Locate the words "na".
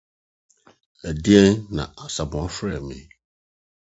1.75-1.83